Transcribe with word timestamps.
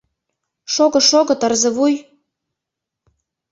Шого-шого, 0.73 1.33
Тарзывуй! 1.41 1.93